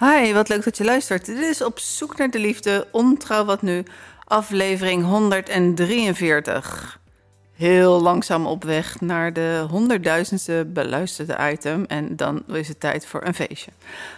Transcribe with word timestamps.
Hi, 0.00 0.32
wat 0.32 0.48
leuk 0.48 0.64
dat 0.64 0.76
je 0.76 0.84
luistert. 0.84 1.26
Dit 1.26 1.38
is 1.38 1.62
Op 1.62 1.78
zoek 1.78 2.16
naar 2.16 2.30
de 2.30 2.38
liefde, 2.38 2.88
ontrouw 2.90 3.44
wat 3.44 3.62
nu, 3.62 3.82
aflevering 4.24 5.04
143. 5.04 7.00
Heel 7.52 8.02
langzaam 8.02 8.46
op 8.46 8.64
weg 8.64 9.00
naar 9.00 9.32
de 9.32 9.66
honderdduizendste 9.70 10.66
beluisterde 10.72 11.36
item 11.52 11.84
en 11.84 12.16
dan 12.16 12.42
is 12.46 12.68
het 12.68 12.80
tijd 12.80 13.06
voor 13.06 13.24
een 13.24 13.34
feestje. 13.34 13.70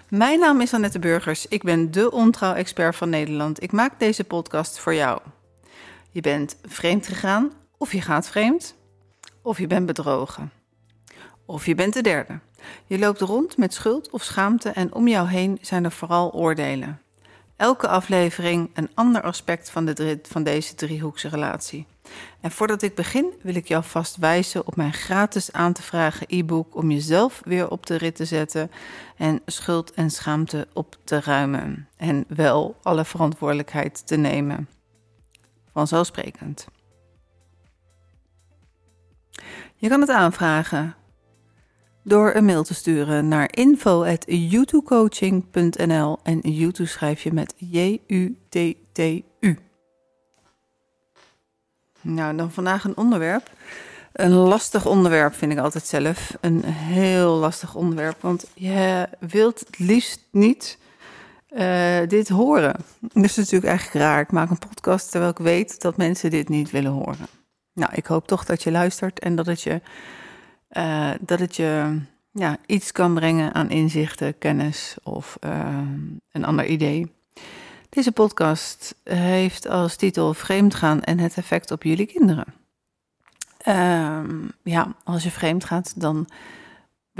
Mijn 0.09 0.39
naam 0.39 0.61
is 0.61 0.75
Annette 0.75 0.99
Burgers, 0.99 1.47
ik 1.47 1.63
ben 1.63 1.91
de 1.91 2.11
ontrouw-expert 2.11 2.97
van 2.97 3.09
Nederland. 3.09 3.63
Ik 3.63 3.73
maak 3.73 3.99
deze 3.99 4.25
podcast 4.25 4.79
voor 4.79 4.95
jou. 4.95 5.21
Je 6.11 6.21
bent 6.21 6.57
vreemd 6.65 7.07
gegaan, 7.07 7.53
of 7.79 7.93
je 7.93 8.01
gaat 8.01 8.29
vreemd, 8.29 8.75
of 9.43 9.59
je 9.59 9.67
bent 9.67 9.87
bedrogen. 9.87 10.53
Of 11.47 11.67
je 11.67 11.75
bent 11.75 11.95
de 11.95 12.03
derde. 12.03 12.39
Je 12.87 12.99
loopt 12.99 13.21
rond 13.21 13.57
met 13.57 13.75
schuld 13.75 14.11
of 14.11 14.23
schaamte 14.23 14.69
en 14.69 14.95
om 14.95 15.09
jou 15.09 15.29
heen 15.29 15.59
zijn 15.61 15.85
er 15.85 15.93
vooral 15.93 16.33
oordelen. 16.33 17.01
Elke 17.57 17.89
aflevering 17.89 18.71
een 18.75 18.91
ander 18.95 19.23
aspect 19.23 19.71
van, 19.71 19.85
de 19.85 20.19
van 20.23 20.43
deze 20.43 20.75
driehoekse 20.75 21.29
relatie. 21.29 21.87
En 22.41 22.51
voordat 22.51 22.83
ik 22.83 22.95
begin 22.95 23.33
wil 23.43 23.55
ik 23.55 23.69
jou 23.69 23.85
vast 23.85 24.17
wijzen 24.17 24.67
op 24.67 24.77
mijn 24.77 24.93
gratis 24.93 25.53
aan 25.53 25.73
te 25.73 25.83
vragen 25.83 26.27
e-book 26.29 26.77
om 26.77 26.91
jezelf 26.91 27.41
weer 27.45 27.71
op 27.71 27.87
de 27.87 27.97
rit 27.97 28.17
te 28.17 28.25
zetten 28.25 28.71
en 29.17 29.41
schuld 29.47 29.93
en 29.93 30.11
schaamte 30.11 30.69
op 30.73 30.97
te 31.05 31.21
ruimen. 31.21 31.89
En 31.97 32.25
wel 32.29 32.77
alle 32.83 33.05
verantwoordelijkheid 33.05 34.07
te 34.07 34.17
nemen. 34.17 34.69
Vanzelfsprekend. 35.73 36.67
Je 39.77 39.89
kan 39.89 40.01
het 40.01 40.11
aanvragen 40.11 40.95
door 42.03 42.35
een 42.35 42.45
mail 42.45 42.63
te 42.63 42.75
sturen 42.75 43.29
naar 43.29 43.49
info.youtubecoaching.nl 43.51 46.19
en 46.23 46.41
YouTube 46.41 46.89
schrijf 46.89 47.23
je 47.23 47.33
met 47.33 47.55
J-U-T-T-U. 47.57 49.59
Nou, 52.01 52.37
dan 52.37 52.53
vandaag 52.53 52.85
een 52.85 52.97
onderwerp. 52.97 53.51
Een 54.13 54.33
lastig 54.33 54.87
onderwerp 54.87 55.35
vind 55.35 55.53
ik 55.53 55.59
altijd 55.59 55.87
zelf. 55.87 56.37
Een 56.41 56.65
heel 56.65 57.35
lastig 57.35 57.75
onderwerp, 57.75 58.17
want 58.21 58.47
je 58.55 59.09
wilt 59.21 59.61
het 59.61 59.79
liefst 59.79 60.29
niet 60.31 60.79
eh, 61.49 61.99
dit 62.09 62.29
horen. 62.29 62.77
Dat 63.01 63.25
is 63.25 63.37
natuurlijk 63.37 63.65
eigenlijk 63.65 64.05
raar. 64.05 64.21
Ik 64.21 64.33
maak 64.33 64.51
een 64.51 64.59
podcast 64.59 65.11
terwijl 65.11 65.31
ik 65.31 65.39
weet 65.39 65.81
dat 65.81 65.97
mensen 65.97 66.31
dit 66.31 66.49
niet 66.49 66.71
willen 66.71 66.93
horen. 66.93 67.27
Nou, 67.73 67.93
ik 67.95 68.07
hoop 68.07 68.27
toch 68.27 68.45
dat 68.45 68.63
je 68.63 68.71
luistert 68.71 69.19
en 69.19 69.37
dat 69.37 69.47
het 69.47 69.63
je 69.63 69.81
eh, 70.71 71.11
dat 71.21 71.39
het 71.39 71.57
je 71.57 72.01
ja, 72.33 72.57
iets 72.67 72.93
kan 72.93 73.15
brengen 73.15 73.55
aan 73.55 73.71
inzichten, 73.71 74.39
kennis 74.39 74.97
of 75.03 75.37
eh, 75.41 75.79
een 76.33 76.45
ander 76.45 76.67
idee. 76.67 77.13
Deze 77.89 78.13
podcast 78.13 78.95
heeft 79.05 79.69
als 79.69 79.97
titel 79.97 80.35
Vreemdgaan 80.35 81.03
en 81.03 81.19
het 81.19 81.37
effect 81.37 81.71
op 81.71 81.83
jullie 81.83 82.07
kinderen. 82.07 82.55
Ehm, 83.59 84.49
ja, 84.63 84.95
als 85.05 85.23
je 85.23 85.31
vreemd 85.31 85.65
gaat, 85.65 86.01
dan 86.01 86.29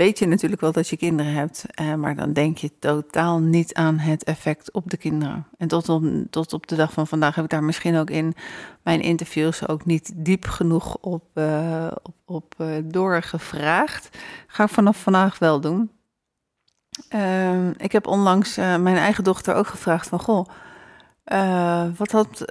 weet 0.01 0.19
je 0.19 0.27
natuurlijk 0.27 0.61
wel 0.61 0.71
dat 0.71 0.87
je 0.87 0.97
kinderen 0.97 1.33
hebt, 1.33 1.65
eh, 1.73 1.93
maar 1.93 2.15
dan 2.15 2.33
denk 2.33 2.57
je 2.57 2.71
totaal 2.79 3.39
niet 3.39 3.73
aan 3.73 3.97
het 3.97 4.23
effect 4.23 4.71
op 4.71 4.89
de 4.89 4.97
kinderen. 4.97 5.47
En 5.57 5.67
tot 5.67 5.89
op, 5.89 6.03
tot 6.29 6.53
op 6.53 6.67
de 6.67 6.75
dag 6.75 6.93
van 6.93 7.07
vandaag 7.07 7.35
heb 7.35 7.43
ik 7.43 7.49
daar 7.49 7.63
misschien 7.63 7.95
ook 7.95 8.09
in 8.09 8.33
mijn 8.83 9.01
interviews 9.01 9.67
ook 9.67 9.85
niet 9.85 10.11
diep 10.15 10.45
genoeg 10.45 10.97
op, 10.97 11.23
eh, 11.33 11.91
op, 12.03 12.15
op 12.25 12.53
eh, 12.57 12.67
doorgevraagd. 12.83 14.17
Ga 14.47 14.63
ik 14.63 14.69
vanaf 14.69 15.01
vandaag 15.01 15.39
wel 15.39 15.61
doen. 15.61 15.91
Ehm, 17.09 17.71
ik 17.77 17.91
heb 17.91 18.07
onlangs 18.07 18.57
eh, 18.57 18.77
mijn 18.77 18.97
eigen 18.97 19.23
dochter 19.23 19.55
ook 19.55 19.67
gevraagd 19.67 20.07
van, 20.07 20.19
goh, 20.19 20.45
wat 21.97 22.11
had 22.11 22.45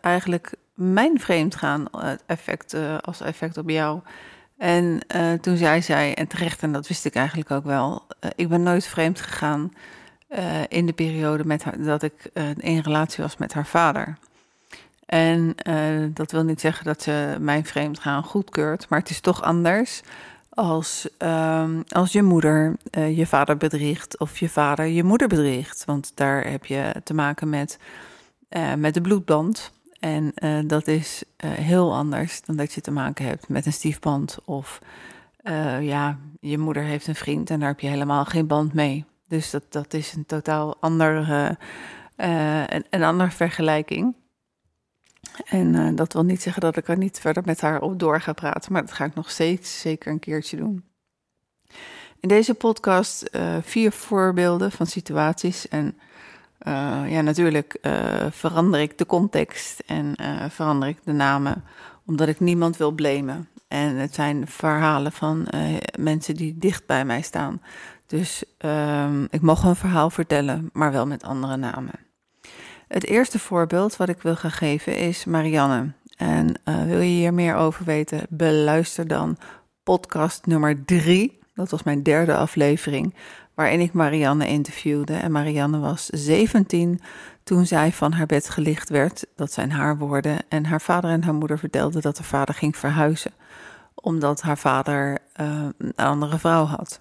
eigenlijk 0.00 0.54
mijn 0.74 1.20
vreemdgaan 1.20 1.84
effect, 2.26 2.76
als 3.00 3.20
effect 3.20 3.56
op 3.56 3.70
jou? 3.70 4.00
En 4.62 5.00
eh, 5.06 5.32
toen 5.32 5.56
zei 5.56 5.82
zij, 5.82 6.14
en 6.14 6.26
terecht, 6.26 6.62
en 6.62 6.72
dat 6.72 6.88
wist 6.88 7.04
ik 7.04 7.14
eigenlijk 7.14 7.50
ook 7.50 7.64
wel, 7.64 8.02
eh, 8.20 8.30
ik 8.36 8.48
ben 8.48 8.62
nooit 8.62 8.86
vreemd 8.86 9.20
gegaan 9.20 9.72
eh, 10.28 10.44
in 10.68 10.86
de 10.86 10.92
periode 10.92 11.44
met 11.44 11.64
dat 11.78 12.02
ik 12.02 12.30
in 12.56 12.78
relatie 12.78 13.22
was 13.22 13.36
met 13.36 13.52
haar 13.52 13.66
vader. 13.66 14.16
En 15.06 15.54
dat 16.14 16.32
wil 16.32 16.42
niet 16.42 16.60
zeggen 16.60 16.84
dat 16.84 17.02
ze 17.02 17.36
mijn 17.40 17.64
vreemdgaan 17.64 18.22
goedkeurt, 18.22 18.88
maar 18.88 18.98
het 18.98 19.10
is 19.10 19.20
toch 19.20 19.42
anders 19.42 20.02
als, 20.48 21.08
ehm, 21.18 21.80
als 21.88 22.12
je 22.12 22.22
moeder 22.22 22.76
je 22.90 23.26
vader 23.26 23.56
bedriegt 23.56 24.18
of 24.18 24.38
je 24.38 24.48
vader 24.48 24.86
je 24.86 25.04
moeder 25.04 25.28
bedriegt. 25.28 25.84
Want 25.84 26.12
daar 26.14 26.50
heb 26.50 26.64
je 26.64 26.94
te 27.04 27.14
maken 27.14 27.48
met, 27.48 27.78
met 28.76 28.94
de 28.94 29.00
bloedband. 29.00 29.72
En 30.02 30.32
eh, 30.34 30.58
dat 30.66 30.86
is 30.86 31.22
eh, 31.36 31.50
heel 31.50 31.94
anders 31.94 32.42
dan 32.42 32.56
dat 32.56 32.72
je 32.72 32.80
te 32.80 32.90
maken 32.90 33.24
hebt 33.24 33.48
met 33.48 33.66
een 33.66 33.72
stiefband. 33.72 34.38
Of 34.44 34.80
eh, 35.36 35.82
ja, 35.82 36.18
je 36.40 36.58
moeder 36.58 36.82
heeft 36.82 37.06
een 37.06 37.14
vriend 37.14 37.50
en 37.50 37.58
daar 37.58 37.68
heb 37.68 37.80
je 37.80 37.86
helemaal 37.86 38.24
geen 38.24 38.46
band 38.46 38.72
mee. 38.74 39.04
Dus 39.28 39.50
dat, 39.50 39.64
dat 39.68 39.94
is 39.94 40.12
een 40.12 40.26
totaal 40.26 40.76
andere, 40.80 41.58
een, 42.16 42.84
een 42.90 43.02
andere 43.02 43.30
vergelijking. 43.30 44.14
En 45.44 45.94
dat 45.94 46.12
wil 46.12 46.24
niet 46.24 46.42
zeggen 46.42 46.62
dat 46.62 46.76
ik 46.76 46.88
er 46.88 46.98
niet 46.98 47.20
verder 47.20 47.42
met 47.46 47.60
haar 47.60 47.80
op 47.80 47.98
door 47.98 48.20
ga 48.20 48.32
praten, 48.32 48.72
maar 48.72 48.82
dat 48.82 48.92
ga 48.92 49.04
ik 49.04 49.14
nog 49.14 49.30
steeds 49.30 49.80
zeker 49.80 50.12
een 50.12 50.18
keertje 50.18 50.56
doen. 50.56 50.84
In 52.20 52.28
deze 52.28 52.54
podcast 52.54 53.30
vier 53.60 53.92
voorbeelden 53.92 54.72
van 54.72 54.86
situaties 54.86 55.68
en 55.68 55.98
eh, 56.62 57.02
ja, 57.08 57.20
natuurlijk 57.20 57.78
eh, 57.80 58.26
verander 58.30 58.80
ik 58.80 58.98
de 58.98 59.06
context 59.06 59.82
en 59.86 60.14
eh, 60.14 60.44
verander 60.48 60.88
ik 60.88 60.98
de 61.04 61.12
namen, 61.12 61.64
omdat 62.06 62.28
ik 62.28 62.40
niemand 62.40 62.76
wil 62.76 62.90
blamen. 62.90 63.48
En 63.68 63.96
het 63.96 64.14
zijn 64.14 64.46
verhalen 64.46 65.12
van 65.12 65.46
mensen 65.98 66.34
die 66.34 66.58
dicht 66.58 66.86
bij 66.86 67.04
mij 67.04 67.22
staan. 67.22 67.62
Dus 68.06 68.44
ehm, 68.58 69.24
ik 69.30 69.40
mag 69.40 69.62
een 69.62 69.76
verhaal 69.76 70.10
vertellen, 70.10 70.70
maar 70.72 70.92
wel 70.92 71.06
met 71.06 71.22
andere 71.22 71.56
namen. 71.56 71.94
Het 72.88 73.04
eerste 73.04 73.38
voorbeeld 73.38 73.96
wat 73.96 74.08
ik 74.08 74.22
wil 74.22 74.36
gaan 74.36 74.50
geven 74.50 74.96
is 74.96 75.24
Marianne. 75.24 75.92
En 76.16 76.54
wil 76.64 77.00
je 77.00 77.16
hier 77.16 77.34
meer 77.34 77.54
over 77.54 77.84
weten, 77.84 78.26
beluister 78.28 79.06
dan 79.08 79.38
podcast 79.82 80.46
nummer 80.46 80.84
drie. 80.84 81.38
Dat 81.54 81.70
was 81.70 81.82
mijn 81.82 82.02
derde 82.02 82.36
aflevering, 82.36 83.14
waarin 83.62 83.80
ik 83.80 83.92
Marianne 83.92 84.46
interviewde. 84.46 85.14
En 85.14 85.32
Marianne 85.32 85.78
was 85.78 86.06
17 86.06 87.00
toen 87.44 87.66
zij 87.66 87.92
van 87.92 88.12
haar 88.12 88.26
bed 88.26 88.50
gelicht 88.50 88.88
werd. 88.88 89.26
Dat 89.36 89.52
zijn 89.52 89.70
haar 89.70 89.98
woorden. 89.98 90.38
En 90.48 90.64
haar 90.64 90.80
vader 90.80 91.10
en 91.10 91.22
haar 91.22 91.34
moeder 91.34 91.58
vertelden 91.58 92.02
dat 92.02 92.18
haar 92.18 92.26
vader 92.26 92.54
ging 92.54 92.76
verhuizen, 92.76 93.32
omdat 93.94 94.42
haar 94.42 94.58
vader 94.58 95.18
eh, 95.32 95.66
een 95.78 95.94
andere 95.96 96.38
vrouw 96.38 96.64
had. 96.64 97.00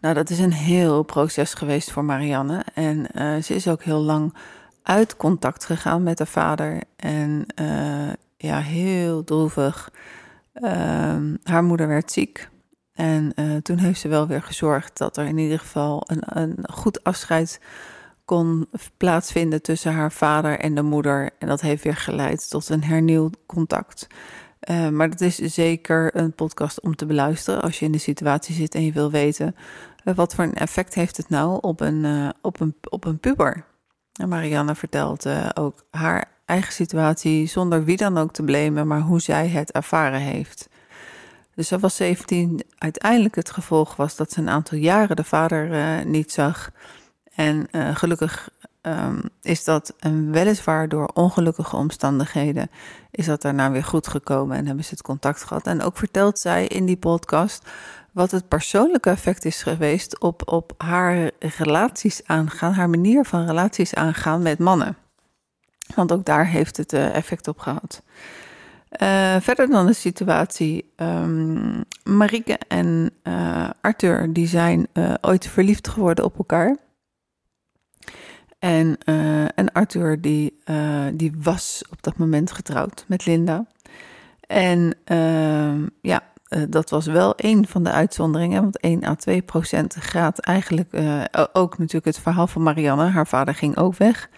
Nou, 0.00 0.14
dat 0.14 0.30
is 0.30 0.38
een 0.38 0.52
heel 0.52 1.02
proces 1.02 1.54
geweest 1.54 1.90
voor 1.90 2.04
Marianne. 2.04 2.64
En 2.74 3.10
eh, 3.10 3.42
ze 3.42 3.54
is 3.54 3.68
ook 3.68 3.82
heel 3.82 4.00
lang 4.00 4.34
uit 4.82 5.16
contact 5.16 5.64
gegaan 5.64 6.02
met 6.02 6.18
haar 6.18 6.28
vader. 6.28 6.82
En 6.96 7.46
eh, 7.54 8.12
ja, 8.36 8.58
heel 8.58 9.24
droevig. 9.24 9.90
Ehm, 10.52 11.36
haar 11.42 11.64
moeder 11.64 11.88
werd 11.88 12.12
ziek. 12.12 12.48
En 12.96 13.32
eh, 13.34 13.56
toen 13.56 13.78
heeft 13.78 14.00
ze 14.00 14.08
wel 14.08 14.26
weer 14.26 14.42
gezorgd 14.42 14.98
dat 14.98 15.16
er 15.16 15.26
in 15.26 15.38
ieder 15.38 15.58
geval 15.58 16.02
een, 16.06 16.22
een 16.24 16.56
goed 16.72 17.04
afscheid 17.04 17.60
kon 18.24 18.66
plaatsvinden 18.96 19.62
tussen 19.62 19.92
haar 19.92 20.12
vader 20.12 20.58
en 20.58 20.74
de 20.74 20.82
moeder. 20.82 21.30
En 21.38 21.48
dat 21.48 21.60
heeft 21.60 21.82
weer 21.82 21.96
geleid 21.96 22.50
tot 22.50 22.68
een 22.68 22.84
hernieuwd 22.84 23.36
contact. 23.46 24.06
Uh, 24.70 24.88
maar 24.88 25.10
dat 25.10 25.20
is 25.20 25.36
zeker 25.36 26.16
een 26.16 26.32
podcast 26.32 26.80
om 26.80 26.96
te 26.96 27.06
beluisteren 27.06 27.62
als 27.62 27.78
je 27.78 27.84
in 27.84 27.92
de 27.92 27.98
situatie 27.98 28.54
zit 28.54 28.74
en 28.74 28.84
je 28.84 28.92
wil 28.92 29.10
weten 29.10 29.56
uh, 30.04 30.14
wat 30.14 30.34
voor 30.34 30.44
een 30.44 30.54
effect 30.54 30.94
heeft 30.94 31.16
het 31.16 31.28
nou 31.28 31.58
op 31.60 31.80
een, 31.80 32.32
op 32.42 32.60
een, 32.60 32.74
op 32.90 33.04
een 33.04 33.18
puber. 33.18 33.64
En 34.20 34.28
Marianne 34.28 34.74
vertelt 34.74 35.26
ook 35.54 35.86
haar 35.90 36.30
eigen 36.44 36.72
situatie 36.72 37.46
zonder 37.46 37.84
wie 37.84 37.96
dan 37.96 38.18
ook 38.18 38.32
te 38.32 38.42
blamen, 38.42 38.86
maar 38.86 39.00
hoe 39.00 39.20
zij 39.20 39.48
het 39.48 39.72
ervaren 39.72 40.20
heeft. 40.20 40.68
Dus 41.56 41.68
ze 41.68 41.78
was 41.78 41.96
17. 41.96 42.62
Uiteindelijk 42.78 43.34
het 43.34 43.50
gevolg 43.50 43.96
was 43.96 44.16
dat 44.16 44.32
ze 44.32 44.40
een 44.40 44.48
aantal 44.48 44.78
jaren 44.78 45.16
de 45.16 45.24
vader 45.24 45.70
uh, 45.70 46.04
niet 46.04 46.32
zag. 46.32 46.70
En 47.34 47.68
uh, 47.72 47.96
gelukkig 47.96 48.50
um, 48.82 49.22
is 49.42 49.64
dat 49.64 49.94
en 49.98 50.30
weliswaar 50.30 50.88
door 50.88 51.10
ongelukkige 51.14 51.76
omstandigheden 51.76 52.70
is 53.10 53.26
dat 53.26 53.42
daarna 53.42 53.70
weer 53.70 53.84
goed 53.84 54.08
gekomen 54.08 54.56
en 54.56 54.66
hebben 54.66 54.84
ze 54.84 54.90
het 54.90 55.02
contact 55.02 55.44
gehad. 55.44 55.66
En 55.66 55.82
ook 55.82 55.96
vertelt 55.96 56.38
zij 56.38 56.66
in 56.66 56.86
die 56.86 56.96
podcast 56.96 57.68
wat 58.12 58.30
het 58.30 58.48
persoonlijke 58.48 59.10
effect 59.10 59.44
is 59.44 59.62
geweest 59.62 60.20
op, 60.20 60.52
op 60.52 60.72
haar 60.78 61.30
relaties 61.38 62.20
aangaan, 62.24 62.72
haar 62.72 62.90
manier 62.90 63.24
van 63.24 63.46
relaties 63.46 63.94
aangaan 63.94 64.42
met 64.42 64.58
mannen. 64.58 64.96
Want 65.94 66.12
ook 66.12 66.24
daar 66.24 66.46
heeft 66.46 66.76
het 66.76 66.92
uh, 66.92 67.14
effect 67.14 67.48
op 67.48 67.58
gehad. 67.58 68.02
Uh, 69.02 69.36
verder 69.40 69.70
dan 69.70 69.86
de 69.86 69.92
situatie, 69.92 70.92
um, 70.96 71.84
Marieke 72.04 72.58
en 72.68 73.10
uh, 73.22 73.70
Arthur, 73.80 74.32
die 74.32 74.46
zijn 74.46 74.86
ooit 75.20 75.46
verliefd 75.48 75.88
geworden 75.88 76.24
op 76.24 76.38
elkaar. 76.38 76.76
En, 78.58 78.98
en 79.54 79.72
Arthur, 79.72 80.20
die, 80.20 80.58
die 81.12 81.32
was 81.38 81.84
op 81.90 82.02
dat 82.02 82.16
moment 82.16 82.52
getrouwd 82.52 83.04
met 83.08 83.26
Linda. 83.26 83.66
En 84.40 84.94
ehm, 85.04 85.86
ja, 86.00 86.22
dat 86.68 86.90
was 86.90 87.06
wel 87.06 87.32
een 87.36 87.66
van 87.66 87.82
de 87.82 87.90
uitzonderingen, 87.90 88.62
want 88.62 88.80
1 88.80 89.04
à 89.04 89.14
2 89.14 89.42
procent 89.42 89.96
gaat 89.96 90.38
eigenlijk 90.38 90.94
ook 91.52 91.78
natuurlijk 91.78 92.04
het 92.04 92.18
verhaal 92.18 92.46
van 92.46 92.62
Marianne. 92.62 93.04
Haar 93.04 93.26
vader 93.26 93.54
ging 93.54 93.76
ook 93.76 93.96
weg. 93.96 94.28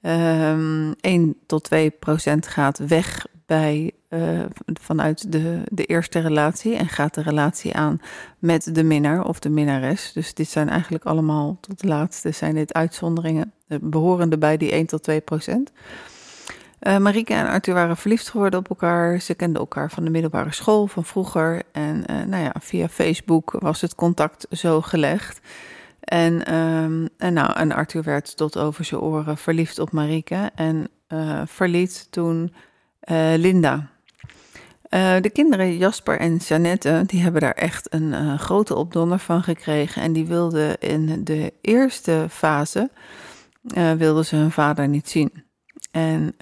Um, 0.00 0.94
1 1.00 1.36
tot 1.46 1.64
2 1.64 1.90
procent 1.90 2.46
gaat 2.46 2.78
weg 2.78 3.26
bij, 3.46 3.92
uh, 4.10 4.40
vanuit 4.80 5.32
de, 5.32 5.62
de 5.70 5.84
eerste 5.84 6.18
relatie 6.18 6.76
en 6.76 6.88
gaat 6.88 7.14
de 7.14 7.22
relatie 7.22 7.74
aan 7.74 8.00
met 8.38 8.74
de 8.74 8.84
minnaar 8.84 9.24
of 9.24 9.38
de 9.38 9.50
minnares. 9.50 10.12
Dus 10.12 10.34
dit 10.34 10.48
zijn 10.48 10.68
eigenlijk 10.68 11.04
allemaal, 11.04 11.58
tot 11.60 11.80
de 11.80 11.88
laatste 11.88 12.30
zijn 12.30 12.54
dit 12.54 12.74
uitzonderingen, 12.74 13.52
behorende 13.80 14.38
bij 14.38 14.56
die 14.56 14.72
1 14.72 14.86
tot 14.86 15.02
2 15.02 15.20
procent. 15.20 15.72
Uh, 16.80 16.96
Marieke 16.96 17.34
en 17.34 17.46
Arthur 17.46 17.74
waren 17.74 17.96
verliefd 17.96 18.28
geworden 18.28 18.58
op 18.58 18.68
elkaar. 18.68 19.20
Ze 19.20 19.34
kenden 19.34 19.60
elkaar 19.60 19.90
van 19.90 20.04
de 20.04 20.10
middelbare 20.10 20.52
school 20.52 20.86
van 20.86 21.04
vroeger. 21.04 21.62
En 21.72 22.04
nou 22.06 22.42
ja, 22.42 22.54
via 22.60 22.88
Facebook 22.88 23.56
was 23.58 23.80
het 23.80 23.94
contact 23.94 24.46
zo 24.50 24.80
gelegd. 24.80 25.40
En, 26.00 26.54
um, 26.54 27.08
en, 27.16 27.32
nou, 27.32 27.52
en 27.52 27.72
Arthur 27.72 28.02
werd 28.02 28.36
tot 28.36 28.58
over 28.58 28.84
zijn 28.84 29.00
oren 29.00 29.36
verliefd 29.36 29.78
op 29.78 29.92
Marieke. 29.92 30.50
En 30.54 30.88
uh, 31.08 31.42
verliet 31.46 32.06
toen 32.10 32.52
Linda. 33.36 33.90
de 35.20 35.30
kinderen 35.32 35.76
Jasper 35.76 36.18
en 36.18 36.36
Janette, 36.36 37.02
die 37.06 37.22
hebben 37.22 37.40
daar 37.40 37.52
echt 37.54 37.94
een 37.94 38.38
grote 38.38 38.74
opdonder 38.74 39.18
van 39.18 39.42
gekregen. 39.42 40.02
En 40.02 40.12
die 40.12 40.26
wilden 40.26 40.78
in 40.80 41.24
de 41.24 41.52
eerste 41.60 42.26
fase, 42.30 42.90
wilden 43.96 44.24
ze 44.24 44.36
hun 44.36 44.50
vader 44.50 44.88
niet 44.88 45.08
zien. 45.08 45.44
En 45.90 46.34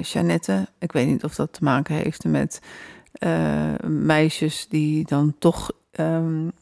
Jeannette, 0.00 0.66
ik 0.78 0.92
weet 0.92 1.06
niet 1.06 1.24
of 1.24 1.34
dat 1.34 1.52
te 1.52 1.64
maken 1.64 1.94
heeft 1.94 2.24
met 2.24 2.60
meisjes 3.86 4.66
die 4.68 5.06
dan 5.06 5.34
toch 5.38 5.70
um, 6.00 6.52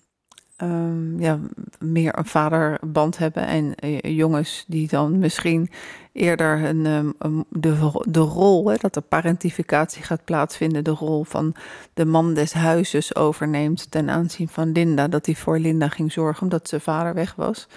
um, 0.63 1.21
ja, 1.21 1.39
meer 1.79 2.19
een 2.19 2.27
vaderband 2.27 3.19
hebben. 3.19 3.47
En 3.47 3.75
uh, 3.85 3.99
jongens 4.01 4.65
die 4.69 4.89
dan 4.89 5.19
misschien 5.19 5.71
eerder 6.13 6.65
een, 6.65 6.87
um, 6.87 7.45
de, 7.49 8.01
de 8.01 8.21
rol, 8.21 8.69
hè, 8.69 8.77
dat 8.77 8.95
de 8.95 9.01
parentificatie 9.01 10.03
gaat 10.03 10.25
plaatsvinden, 10.25 10.85
de 10.85 10.91
rol 10.91 11.25
van 11.25 11.55
de 11.95 12.05
man 12.05 12.35
des 12.35 12.53
huizes 12.53 13.15
overneemt 13.15 13.91
ten 13.91 14.11
aanzien 14.11 14.49
van 14.49 14.73
Linda. 14.73 15.09
Dat 15.09 15.27
hij 15.27 15.35
voor 15.35 15.59
Linda 15.59 15.89
ging 15.89 16.13
zorgen 16.13 16.43
omdat 16.43 16.69
zijn 16.69 16.81
vader 16.81 17.15
weg 17.15 17.35
was. 17.35 17.69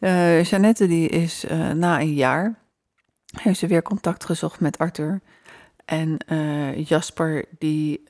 Uh, 0.00 0.42
Jeannette 0.42 0.86
die 0.86 1.08
is 1.08 1.44
na 1.74 2.00
een 2.00 2.14
jaar 2.14 2.58
heeft 3.42 3.58
ze 3.58 3.66
weer 3.66 3.82
contact 3.82 4.24
gezocht 4.24 4.60
met 4.60 4.78
Arthur. 4.78 5.20
En 5.84 6.16
Jasper 6.76 7.44
die 7.58 8.02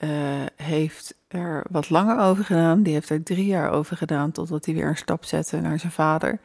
heeft 0.57 1.15
er 1.33 1.65
wat 1.71 1.91
langer 1.91 2.19
over 2.19 2.45
gedaan. 2.45 2.83
Die 2.83 2.93
heeft 2.93 3.11
er 3.11 3.23
drie 3.23 3.47
jaar 3.47 3.71
over 3.71 3.97
gedaan 3.97 4.33
totdat 4.33 4.65
hij 4.65 4.75
weer 4.75 4.87
een 4.87 4.97
stap 4.97 5.25
zette 5.25 5.61
naar 5.61 5.79
zijn 5.79 5.93
vader. 5.93 6.41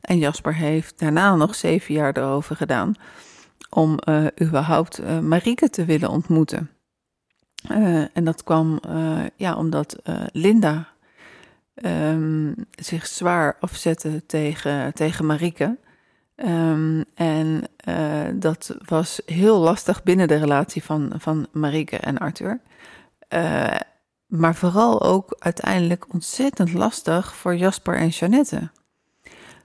En 0.00 0.18
Jasper 0.18 0.54
heeft 0.54 0.98
daarna 0.98 1.36
nog 1.36 1.54
zeven 1.54 1.94
jaar 1.94 2.16
erover 2.16 2.56
gedaan 2.56 2.94
om 3.70 3.98
uh, 4.08 4.26
überhaupt 4.42 5.00
uh, 5.00 5.18
Marieke 5.18 5.70
te 5.70 5.84
willen 5.84 6.08
ontmoeten. 6.08 6.70
Uh, 7.70 8.16
en 8.16 8.24
dat 8.24 8.44
kwam 8.44 8.80
ja, 9.36 9.56
omdat 9.56 9.96
Linda 10.32 10.88
um, 11.74 12.54
zich 12.70 13.06
zwaar 13.06 13.56
afzette 13.60 14.26
tegen, 14.26 14.94
tegen 14.94 15.26
Marieke. 15.26 15.78
Um, 16.36 17.04
en 17.14 17.62
dat 18.34 18.76
was 18.84 19.20
heel 19.26 19.58
lastig 19.58 20.02
binnen 20.02 20.28
de 20.28 20.36
relatie 20.36 20.84
van, 20.84 21.12
van 21.18 21.46
Marieke 21.52 21.96
en 21.96 22.18
Arthur. 22.18 22.60
Uh, 24.28 24.38
maar 24.38 24.54
vooral 24.54 25.02
ook 25.02 25.36
uiteindelijk 25.38 26.12
ontzettend 26.12 26.72
lastig 26.72 27.34
voor 27.34 27.56
Jasper 27.56 27.96
en 27.96 28.08
Jeannette. 28.08 28.70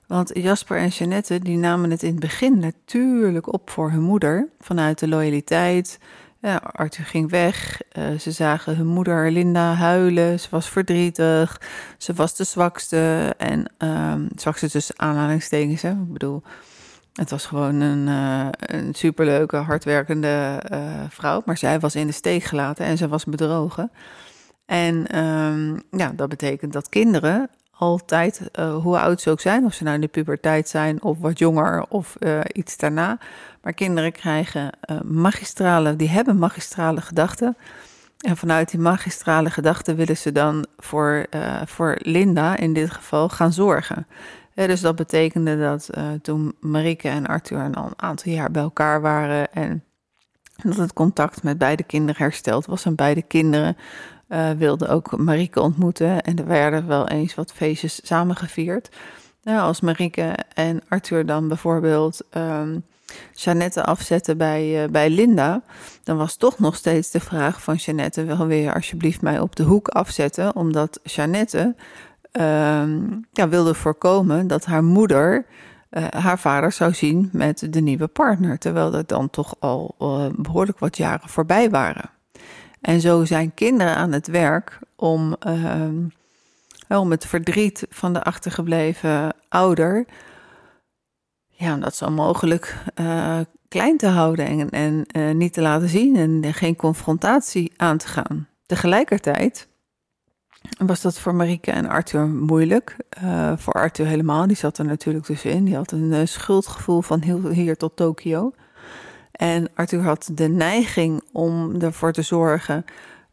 Want 0.07 0.31
Jasper 0.33 0.77
en 0.77 0.87
Jeannette 0.87 1.39
die 1.39 1.57
namen 1.57 1.91
het 1.91 2.03
in 2.03 2.11
het 2.11 2.19
begin 2.19 2.59
natuurlijk 2.59 3.53
op 3.53 3.69
voor 3.69 3.91
hun 3.91 4.01
moeder. 4.01 4.49
Vanuit 4.59 4.99
de 4.99 5.07
loyaliteit. 5.07 5.99
Ja, 6.39 6.55
Arthur 6.55 7.05
ging 7.05 7.29
weg. 7.29 7.81
Uh, 7.97 8.19
ze 8.19 8.31
zagen 8.31 8.75
hun 8.75 8.87
moeder 8.87 9.31
Linda 9.31 9.73
huilen. 9.73 10.39
Ze 10.39 10.47
was 10.51 10.69
verdrietig. 10.69 11.61
Ze 11.97 12.13
was 12.13 12.35
de 12.35 12.43
zwakste. 12.43 13.33
En 13.37 13.73
um, 13.77 14.27
zwakste 14.35 14.69
tussen 14.69 14.99
aanhalingstekens. 14.99 15.81
Hè? 15.81 15.89
Ik 15.89 16.13
bedoel, 16.13 16.43
het 17.13 17.29
was 17.29 17.45
gewoon 17.45 17.79
een, 17.79 18.07
uh, 18.07 18.47
een 18.59 18.93
superleuke, 18.93 19.55
hardwerkende 19.55 20.63
uh, 20.71 20.79
vrouw. 21.09 21.41
Maar 21.45 21.57
zij 21.57 21.79
was 21.79 21.95
in 21.95 22.07
de 22.07 22.13
steek 22.13 22.43
gelaten 22.43 22.85
en 22.85 22.97
ze 22.97 23.07
was 23.07 23.25
bedrogen. 23.25 23.91
En 24.65 25.19
um, 25.19 25.81
ja, 25.91 26.11
dat 26.15 26.29
betekent 26.29 26.73
dat 26.73 26.89
kinderen 26.89 27.49
altijd, 27.71 28.49
uh, 28.59 28.75
hoe 28.75 28.99
oud 28.99 29.21
ze 29.21 29.29
ook 29.29 29.39
zijn, 29.39 29.65
of 29.65 29.73
ze 29.73 29.83
nou 29.83 29.95
in 29.95 30.01
de 30.01 30.07
puberteit 30.07 30.69
zijn 30.69 31.01
of 31.03 31.19
wat 31.19 31.39
jonger 31.39 31.85
of 31.89 32.15
iets 32.53 32.77
daarna. 32.77 33.17
Maar 33.61 33.73
kinderen 33.73 34.11
krijgen 34.11 34.71
magistrale, 35.03 35.95
die 35.95 36.09
hebben 36.09 36.37
magistrale 36.37 37.01
gedachten. 37.01 37.57
En 38.17 38.37
vanuit 38.37 38.71
die 38.71 38.79
magistrale 38.79 39.49
gedachten 39.49 39.95
willen 39.95 40.17
ze 40.17 40.31
dan 40.31 40.65
voor, 40.77 41.25
voor 41.65 41.97
Linda 41.99 42.57
in 42.57 42.73
dit 42.73 42.91
geval 42.91 43.29
gaan 43.29 43.53
zorgen. 43.53 44.07
Dus 44.53 44.81
dat 44.81 44.95
betekende 44.95 45.59
dat 45.59 45.89
toen 46.21 46.53
Marike 46.59 47.09
en 47.09 47.27
Arthur 47.27 47.57
al 47.73 47.85
een 47.85 48.01
aantal 48.01 48.31
jaar 48.31 48.51
bij 48.51 48.61
elkaar 48.61 49.01
waren 49.01 49.53
en 49.53 49.83
dat 50.63 50.77
het 50.77 50.93
contact 50.93 51.43
met 51.43 51.57
beide 51.57 51.83
kinderen 51.83 52.23
hersteld 52.23 52.65
was 52.65 52.85
en 52.85 52.95
beide 52.95 53.21
kinderen 53.21 53.77
uh, 54.31 54.49
wilden 54.49 54.89
ook 54.89 55.17
Marike 55.17 55.61
ontmoeten 55.61 56.21
en 56.21 56.37
er 56.37 56.47
werden 56.47 56.87
wel 56.87 57.07
eens 57.07 57.35
wat 57.35 57.51
feestjes 57.51 57.99
samengevierd. 58.03 58.89
Nou, 59.43 59.59
als 59.59 59.81
Marike 59.81 60.35
en 60.53 60.81
Arthur 60.87 61.25
dan 61.25 61.47
bijvoorbeeld 61.47 62.21
um, 62.37 62.83
Jeannette 63.33 63.83
afzetten 63.83 64.37
bij, 64.37 64.83
uh, 64.83 64.89
bij 64.89 65.09
Linda, 65.09 65.61
dan 66.03 66.17
was 66.17 66.35
toch 66.35 66.59
nog 66.59 66.75
steeds 66.75 67.11
de 67.11 67.19
vraag 67.19 67.61
van 67.61 67.75
Jeannette: 67.75 68.23
wil 68.23 68.47
weer 68.47 68.73
alsjeblieft 68.73 69.21
mij 69.21 69.39
op 69.39 69.55
de 69.55 69.63
hoek 69.63 69.87
afzetten, 69.87 70.55
omdat 70.55 70.99
Jeannette 71.03 71.75
uh, 72.39 72.83
ja, 73.31 73.49
wilde 73.49 73.73
voorkomen 73.73 74.47
dat 74.47 74.65
haar 74.65 74.83
moeder 74.83 75.45
uh, 75.91 76.03
haar 76.09 76.39
vader 76.39 76.71
zou 76.71 76.93
zien 76.93 77.29
met 77.31 77.73
de 77.73 77.81
nieuwe 77.81 78.07
partner. 78.07 78.57
Terwijl 78.57 78.93
er 78.93 79.05
dan 79.05 79.29
toch 79.29 79.55
al 79.59 79.95
behoorlijk 80.35 80.79
wat 80.79 80.97
jaren 80.97 81.29
voorbij 81.29 81.69
waren. 81.69 82.09
En 82.81 83.01
zo 83.01 83.25
zijn 83.25 83.53
kinderen 83.53 83.95
aan 83.95 84.11
het 84.11 84.27
werk 84.27 84.79
om, 84.95 85.35
uh, 85.47 86.99
om 86.99 87.11
het 87.11 87.25
verdriet 87.25 87.85
van 87.89 88.13
de 88.13 88.23
achtergebleven 88.23 89.35
ouder. 89.49 90.05
Ja, 91.47 91.73
om 91.73 91.79
dat 91.79 91.95
zo 91.95 92.09
mogelijk 92.09 92.83
uh, 92.99 93.39
klein 93.67 93.97
te 93.97 94.07
houden 94.07 94.45
en, 94.45 94.69
en 94.69 95.05
uh, 95.17 95.35
niet 95.35 95.53
te 95.53 95.61
laten 95.61 95.89
zien 95.89 96.15
en 96.15 96.53
geen 96.53 96.75
confrontatie 96.75 97.71
aan 97.77 97.97
te 97.97 98.07
gaan. 98.07 98.47
Tegelijkertijd 98.65 99.67
was 100.77 101.01
dat 101.01 101.19
voor 101.19 101.35
Marieke 101.35 101.71
en 101.71 101.87
Arthur 101.87 102.27
moeilijk. 102.27 102.95
Uh, 103.23 103.57
voor 103.57 103.73
Arthur 103.73 104.05
helemaal, 104.05 104.47
die 104.47 104.55
zat 104.55 104.77
er 104.77 104.85
natuurlijk 104.85 105.25
tussenin. 105.25 105.63
Die 105.65 105.75
had 105.75 105.91
een 105.91 106.27
schuldgevoel 106.27 107.01
van 107.01 107.21
heel, 107.21 107.49
hier 107.49 107.77
tot 107.77 107.95
Tokio. 107.95 108.51
En 109.41 109.67
Arthur 109.73 110.01
had 110.01 110.29
de 110.33 110.47
neiging 110.47 111.21
om 111.31 111.81
ervoor 111.81 112.11
te 112.11 112.21
zorgen, 112.21 112.85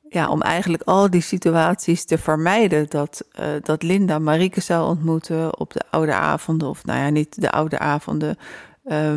ja, 0.09 0.31
om 0.31 0.43
eigenlijk 0.43 0.83
al 0.83 1.11
die 1.11 1.21
situaties 1.21 2.05
te 2.05 2.19
vermijden. 2.19 2.87
Dat, 2.89 3.25
uh, 3.41 3.47
dat 3.63 3.83
Linda 3.83 4.19
Marieke 4.19 4.61
zou 4.61 4.89
ontmoeten 4.89 5.59
op 5.59 5.73
de 5.73 5.83
oude 5.91 6.13
avonden, 6.13 6.69
of 6.69 6.85
nou 6.85 6.99
ja, 6.99 7.09
niet 7.09 7.41
de 7.41 7.51
oude 7.51 7.79
avonden, 7.79 8.39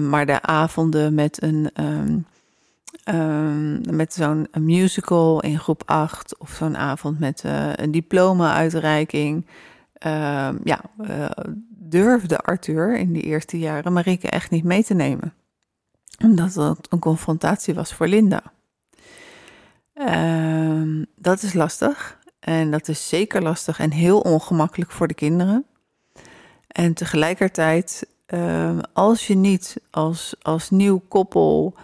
maar 0.10 0.26
de 0.26 0.42
avonden 0.42 1.14
met 1.14 1.42
een. 1.44 1.70
Um, 1.80 2.26
Um, 3.06 3.82
met 3.96 4.14
zo'n 4.14 4.48
musical 4.60 5.42
in 5.42 5.60
groep 5.60 5.84
8 5.86 6.38
of 6.38 6.50
zo'n 6.50 6.78
avond 6.78 7.20
met 7.20 7.44
uh, 7.46 7.74
een 7.76 7.92
diploma-uitreiking. 7.92 9.46
Uh, 10.06 10.50
ja, 10.64 10.82
durfde 11.70 12.40
Arthur 12.40 12.98
in 12.98 13.14
die 13.14 13.22
eerste 13.22 13.60
jaren 13.60 13.94
Marieke 13.94 14.30
echt 14.30 14.52
niet 14.52 14.64
mee 14.64 14.84
te 14.84 14.94
nemen. 14.94 15.34
Omdat 16.24 16.54
dat 16.54 16.88
een 16.90 17.00
confrontatie 17.00 17.74
was 17.74 17.94
voor 17.94 18.08
Linda. 18.08 18.44
Ehm, 19.94 21.04
dat 21.16 21.44
is 21.44 21.54
lastig. 21.54 22.20
En 22.40 22.72
dat 22.72 22.88
is 22.88 23.10
zeker 23.10 23.42
lastig 23.42 23.80
en 23.80 23.92
heel 23.92 24.20
ongemakkelijk 24.20 24.92
voor 24.92 25.08
de 25.08 25.14
kinderen. 25.14 25.66
En 26.68 26.94
tegelijkertijd, 26.94 28.08
ehm, 28.26 28.80
als 28.94 29.28
je 29.28 29.36
niet 29.36 29.82
als, 29.90 30.36
als 30.42 30.70
nieuw 30.70 31.02
koppel 31.08 31.76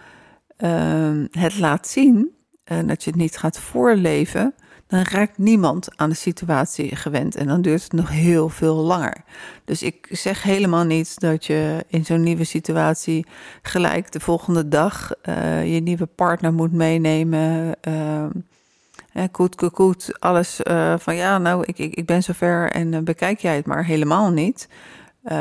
ehm, 0.58 1.27
het 1.32 1.60
laat 1.60 1.88
zien, 1.88 2.36
en 2.63 2.88
dat 2.88 3.03
je 3.03 3.10
het 3.10 3.20
niet 3.20 3.38
gaat 3.38 3.60
voorleven, 3.60 4.53
dan 4.88 5.01
raakt 5.01 5.38
niemand 5.38 5.88
aan 5.96 6.10
de 6.10 6.15
situatie 6.15 6.96
gewend. 6.96 7.36
En 7.36 7.48
dan 7.48 7.62
duurt 7.62 7.84
het 7.84 7.91
nog 7.91 8.10
heel 8.10 8.50
veel 8.50 8.75
langer. 8.75 9.17
Dus 9.65 9.84
ik 9.84 10.08
zeg 10.12 10.44
helemaal 10.44 10.84
niet 10.84 11.20
dat 11.20 11.46
je 11.46 11.86
in 11.88 12.06
zo'n 12.06 12.24
nieuwe 12.24 12.44
situatie 12.44 13.25
gelijk 13.62 14.12
de 14.12 14.20
volgende 14.20 14.67
dag 14.67 15.13
eh, 15.22 15.74
je 15.74 15.79
nieuwe 15.79 16.06
partner 16.06 16.53
moet 16.53 16.72
meenemen. 16.72 17.75
Uh, 17.88 19.24
koet, 19.32 19.56
koet, 19.56 19.72
koet, 19.72 20.20
alles 20.20 20.60
uh, 20.63 20.94
van 20.98 21.15
ja, 21.15 21.38
nou, 21.38 21.63
ik, 21.65 21.77
ik, 21.77 21.94
ik 21.94 22.06
ben 22.06 22.24
zover 22.24 22.72
en 22.72 22.94
uh, 22.94 23.00
bekijk 23.00 23.39
jij 23.39 23.56
het 23.56 23.65
maar 23.65 23.86
helemaal 23.86 24.32
niet. 24.32 24.67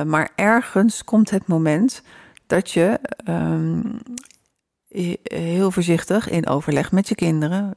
Maar 0.06 0.30
ergens 0.34 1.04
komt 1.04 1.30
het 1.30 1.46
moment 1.46 2.02
dat 2.46 2.70
je 2.70 3.00
um, 3.28 4.00
heel 5.22 5.70
voorzichtig 5.70 6.28
in 6.28 6.46
overleg 6.46 6.92
met 6.92 7.08
je 7.08 7.14
kinderen, 7.14 7.76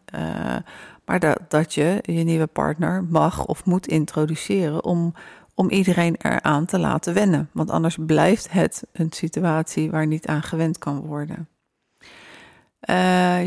maar 1.05 1.19
dat, 1.19 1.39
dat 1.47 1.73
je 1.73 1.99
je 2.01 2.23
nieuwe 2.23 2.47
partner 2.47 3.03
mag 3.03 3.45
of 3.45 3.65
moet 3.65 3.87
introduceren 3.87 4.83
om, 4.83 5.13
om 5.53 5.69
iedereen 5.69 6.15
eraan 6.21 6.65
te 6.65 6.79
laten 6.79 7.13
wennen. 7.13 7.49
Want 7.53 7.69
anders 7.69 7.97
blijft 8.05 8.51
het 8.51 8.83
een 8.91 9.11
situatie 9.11 9.91
waar 9.91 10.07
niet 10.07 10.27
aan 10.27 10.43
gewend 10.43 10.77
kan 10.77 10.99
worden. 10.99 11.47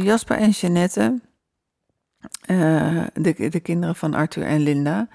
Jasper 0.02 0.36
en 0.36 0.50
Jeannette 0.50 1.20
uh, 2.46 3.04
de, 3.14 3.48
de 3.48 3.60
kinderen 3.60 3.96
van 3.96 4.14
Arthur 4.14 4.44
en 4.44 4.60
Linda, 4.60 5.08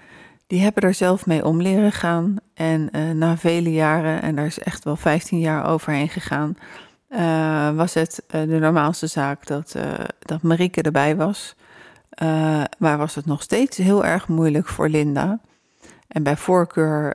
die 0.47 0.61
hebben 0.61 0.83
er 0.83 0.93
zelf 0.93 1.25
mee 1.25 1.45
om 1.45 1.61
leren 1.61 1.91
gaan. 1.91 2.35
En 2.53 2.89
na 3.17 3.37
vele 3.37 3.71
jaren, 3.71 4.21
en 4.21 4.35
daar 4.35 4.45
is 4.45 4.59
echt 4.59 4.83
wel 4.83 4.95
15 4.95 5.39
jaar 5.39 5.65
overheen 5.65 6.09
gegaan, 6.09 6.57
uh, 7.09 7.75
was 7.75 7.93
het 7.93 8.23
de 8.27 8.45
normaalste 8.45 9.07
zaak 9.07 9.45
dat, 9.45 9.75
dat 10.19 10.41
Marieke 10.41 10.81
erbij 10.81 11.15
was. 11.15 11.55
maar 12.77 12.97
was 12.97 13.15
het 13.15 13.25
nog 13.25 13.41
steeds 13.41 13.77
heel 13.77 14.05
erg 14.05 14.27
moeilijk 14.27 14.67
voor 14.67 14.89
Linda. 14.89 15.39
En 16.07 16.23
bij 16.23 16.37
voorkeur 16.37 17.13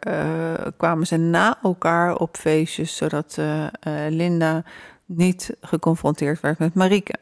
kwamen 0.77 1.07
ze 1.07 1.17
na 1.17 1.59
elkaar 1.63 2.17
op 2.17 2.37
feestjes, 2.37 2.97
zodat 2.97 3.39
Linda 4.09 4.65
niet 5.05 5.57
geconfronteerd 5.61 6.41
werd 6.41 6.59
met 6.59 6.75
Marieke. 6.75 7.15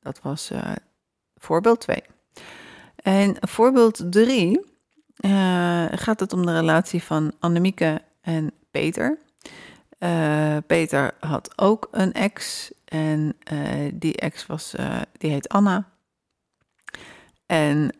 Dat 0.00 0.20
was 0.22 0.50
Voorbeeld 1.40 1.80
2. 1.80 2.02
En 2.96 3.36
voorbeeld 3.40 4.12
3 4.12 4.60
uh, 5.20 5.84
gaat 5.90 6.20
het 6.20 6.32
om 6.32 6.46
de 6.46 6.52
relatie 6.52 7.02
van 7.02 7.32
Annemieke 7.38 8.02
en 8.20 8.52
Peter. 8.70 9.18
Uh, 10.00 10.56
Peter 10.66 11.14
had 11.20 11.58
ook 11.58 11.88
een 11.90 12.12
ex 12.12 12.70
en 12.84 13.36
uh, 13.52 13.90
die 13.94 14.16
ex 14.16 14.46
was, 14.46 14.74
die 15.18 15.30
heet 15.30 15.48
Anna. 15.48 15.88
En 17.46 17.92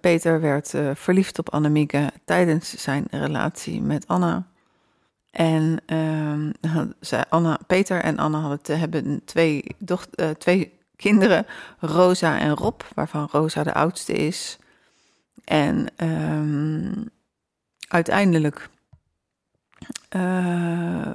Peter 0.00 0.40
werd 0.40 0.74
verliefd 0.94 1.38
op 1.38 1.50
Annemieke 1.50 2.10
tijdens 2.24 2.82
zijn 2.82 3.06
relatie 3.10 3.82
met 3.82 4.06
Anna. 4.08 4.46
En 5.30 5.82
zij, 7.00 7.24
Anna, 7.28 7.58
Peter 7.66 8.00
en 8.00 8.18
Anna 8.18 8.38
hadden, 8.38 8.78
hebben 8.78 9.24
twee, 9.24 9.64
twee 10.38 10.78
kinderen, 10.96 11.46
Rosa 11.78 12.38
en 12.38 12.54
Rob, 12.54 12.80
waarvan 12.94 13.28
Rosa 13.30 13.62
de 13.62 13.74
oudste 13.74 14.12
is. 14.12 14.58
En 15.44 15.88
um, 15.96 17.10
uiteindelijk 17.88 18.68
uh, 20.16 21.12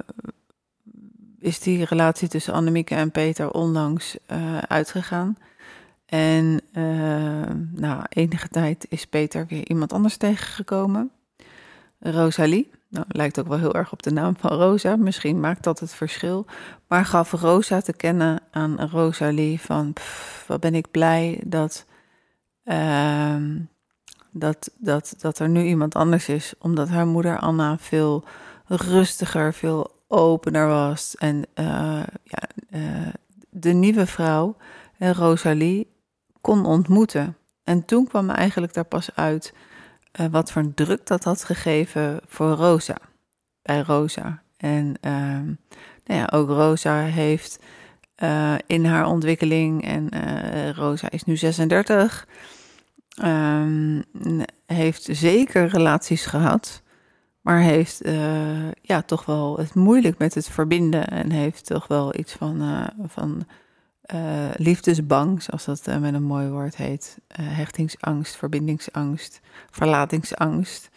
is 1.38 1.60
die 1.60 1.84
relatie 1.84 2.28
tussen 2.28 2.52
Annemieke 2.54 2.94
en 2.94 3.10
Peter 3.10 3.50
onlangs 3.50 4.16
uh, 4.32 4.58
uitgegaan. 4.58 5.36
En 6.06 6.60
uh, 6.72 7.50
na 7.72 8.06
enige 8.08 8.48
tijd 8.48 8.86
is 8.88 9.06
Peter 9.06 9.46
weer 9.46 9.68
iemand 9.68 9.92
anders 9.92 10.16
tegengekomen. 10.16 11.10
Rosalie. 12.00 12.70
Nou, 12.88 13.06
lijkt 13.08 13.38
ook 13.40 13.46
wel 13.46 13.58
heel 13.58 13.74
erg 13.74 13.92
op 13.92 14.02
de 14.02 14.10
naam 14.10 14.36
van 14.36 14.50
Rosa. 14.50 14.96
Misschien 14.96 15.40
maakt 15.40 15.64
dat 15.64 15.80
het 15.80 15.94
verschil. 15.94 16.46
Maar 16.86 17.04
gaf 17.04 17.32
Rosa 17.32 17.80
te 17.80 17.92
kennen 17.92 18.40
aan 18.50 18.80
Rosalie 18.80 19.60
van... 19.60 19.92
Wat 20.46 20.60
ben 20.60 20.74
ik 20.74 20.90
blij 20.90 21.40
dat, 21.46 21.86
uh, 22.64 23.36
dat, 24.30 24.70
dat, 24.78 25.14
dat 25.18 25.38
er 25.38 25.48
nu 25.48 25.64
iemand 25.64 25.94
anders 25.94 26.28
is. 26.28 26.54
Omdat 26.58 26.88
haar 26.88 27.06
moeder 27.06 27.38
Anna 27.38 27.78
veel 27.78 28.24
rustiger, 28.68 29.54
veel 29.54 29.90
opener 30.08 30.66
was. 30.66 31.16
En 31.16 31.36
uh, 31.36 32.02
ja, 32.22 32.42
uh, 32.70 33.08
de 33.50 33.72
nieuwe 33.72 34.06
vrouw, 34.06 34.56
Rosalie, 34.98 35.90
kon 36.40 36.66
ontmoeten. 36.66 37.36
En 37.64 37.84
toen 37.84 38.06
kwam 38.06 38.30
eigenlijk 38.30 38.74
daar 38.74 38.84
pas 38.84 39.14
uit 39.14 39.54
wat 40.30 40.52
voor 40.52 40.74
druk 40.74 41.06
dat 41.06 41.24
had 41.24 41.44
gegeven 41.44 42.20
voor 42.26 42.50
Rosa. 42.50 42.96
Bij 43.62 43.80
Rosa. 43.80 44.42
En 44.56 44.94
uh, 45.00 45.12
nou 46.04 46.20
ja, 46.20 46.28
ook 46.32 46.48
Rosa 46.48 47.00
heeft 47.00 47.58
in 48.66 48.84
haar 48.84 49.06
ontwikkeling, 49.06 49.84
en 49.84 50.10
Rosa 50.74 51.10
is 51.10 51.24
nu 51.24 51.36
36, 51.36 52.26
um, 53.24 54.04
heeft 54.66 55.08
zeker 55.10 55.66
relaties 55.66 56.26
gehad, 56.26 56.82
maar 57.40 57.60
heeft 57.60 58.00
ja, 58.82 59.02
toch 59.06 59.24
wel 59.24 59.58
het 59.58 59.74
moeilijk 59.74 60.18
met 60.18 60.34
het 60.34 60.48
verbinden 60.48 61.08
en 61.08 61.30
heeft 61.30 61.66
toch 61.66 61.86
wel 61.86 62.18
iets 62.18 62.32
van, 62.32 62.88
van 63.06 63.46
uh, 64.14 64.50
liefdesbang, 64.56 65.42
zoals 65.42 65.64
dat 65.64 66.00
met 66.00 66.14
een 66.14 66.22
mooi 66.22 66.48
woord 66.48 66.76
heet. 66.76 67.18
Hechtingsangst, 67.42 68.36
verbindingsangst, 68.36 69.40
verlatingsangst. 69.70 70.88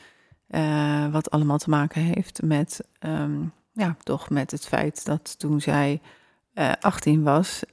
wat 1.11 1.31
allemaal 1.31 1.57
te 1.57 1.69
maken 1.69 2.01
heeft 2.01 2.41
met, 2.41 2.81
um, 2.99 3.53
ja, 3.73 3.95
toch 4.03 4.29
met 4.29 4.51
het 4.51 4.67
feit 4.67 5.05
dat 5.05 5.39
toen 5.39 5.61
zij 5.61 6.01
18 6.79 7.23
was, 7.23 7.63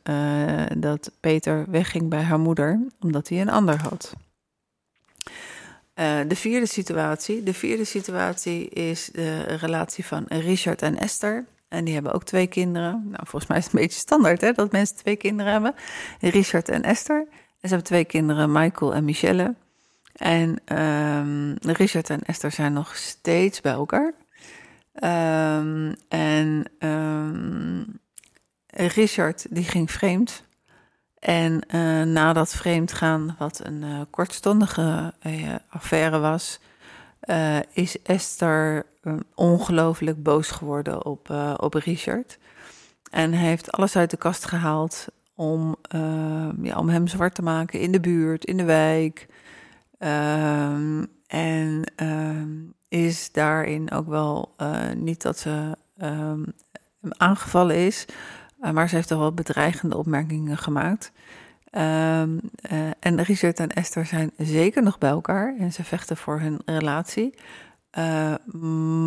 dat 0.79 1.13
Peter 1.21 1.71
wegging 1.71 2.09
bij 2.09 2.23
haar 2.23 2.41
moeder, 2.41 2.81
omdat 3.01 3.29
hij 3.29 3.41
een 3.41 3.51
ander 3.51 3.81
had. 3.81 4.15
De 6.29 6.37
vierde 6.37 6.67
situatie. 6.67 7.43
De 7.43 7.55
vierde 7.55 7.85
situatie 7.85 8.69
is 8.69 9.11
de 9.13 9.43
relatie 9.43 10.05
van 10.05 10.25
Richard 10.29 10.83
en 10.83 10.99
Esther. 10.99 11.45
En 11.69 11.85
die 11.85 11.95
hebben 11.95 12.13
ook 12.13 12.25
twee 12.25 12.47
kinderen. 12.47 13.03
Nou, 13.05 13.23
volgens 13.27 13.47
mij 13.47 13.59
is 13.59 13.65
het 13.65 13.75
een 13.75 13.81
beetje 13.81 13.99
standaard 13.99 14.41
hè, 14.41 14.53
dat 14.53 14.73
mensen 14.73 14.97
twee 14.97 15.17
kinderen 15.17 15.53
hebben. 15.53 15.75
Richard 16.21 16.69
en 16.69 16.83
Esther. 16.83 17.27
En 17.61 17.69
ze 17.69 17.75
hebben 17.75 17.85
twee 17.85 18.05
kinderen, 18.05 18.53
Michael 18.53 18.95
en 18.95 19.05
Michelle. 19.05 19.55
En 20.13 20.61
um, 20.79 21.57
Richard 21.61 22.11
en 22.11 22.23
Esther 22.23 22.51
zijn 22.51 22.73
nog 22.73 22.97
steeds 22.97 23.61
bij 23.61 23.73
elkaar. 23.73 24.13
Um, 25.03 25.95
en 26.09 26.65
um, 26.79 28.01
Richard 28.67 29.47
die 29.51 29.65
ging 29.65 29.91
vreemd. 29.91 30.45
En 31.19 31.61
uh, 31.75 32.03
na 32.03 32.33
dat 32.33 32.55
vreemdgaan, 32.55 33.37
wat 33.39 33.61
een 33.65 33.83
uh, 33.83 34.01
kortstondige 34.11 35.15
uh, 35.27 35.55
affaire 35.69 36.19
was, 36.19 36.61
is 37.73 38.03
Esther 38.03 38.87
um, 39.03 39.23
ongelooflijk 39.35 40.23
boos 40.23 40.51
geworden 40.51 41.05
op, 41.05 41.31
op 41.57 41.75
Richard. 41.75 42.39
En 43.11 43.33
heeft 43.33 43.73
alles 43.73 43.97
uit 43.97 44.11
de 44.11 44.17
kast 44.17 44.45
gehaald 44.45 45.07
om, 45.35 45.77
uh, 45.95 46.49
ja, 46.63 46.77
om 46.77 46.89
hem 46.89 47.07
zwart 47.07 47.35
te 47.35 47.43
maken 47.43 47.81
in 47.81 47.93
de 47.93 48.01
buurt, 48.01 48.45
in 48.45 48.57
de 48.57 48.65
wijk. 48.65 49.27
Um, 49.99 51.07
en 51.27 51.85
is 52.89 53.33
daarin 53.33 53.91
ook 53.91 54.07
wel 54.07 54.55
niet 54.97 55.23
dat 55.23 55.39
ze 55.39 55.77
aangevallen 57.09 57.77
is, 57.77 58.05
maar 58.59 58.89
ze 58.89 58.95
heeft 58.95 59.09
toch 59.09 59.19
wel 59.19 59.33
bedreigende 59.33 59.97
opmerkingen 59.97 60.59
gemaakt. 60.59 61.13
Um, 61.73 62.41
uh, 62.73 62.91
en 63.01 63.23
Richard 63.23 63.61
en 63.61 63.73
Esther 63.73 64.07
zijn 64.07 64.31
zeker 64.37 64.83
nog 64.83 64.99
bij 64.99 65.11
elkaar 65.11 65.57
en 65.59 65.73
ze 65.73 65.85
vechten 65.85 66.17
voor 66.17 66.41
hun 66.41 66.61
relatie. 66.65 67.35
Uh, 67.99 68.35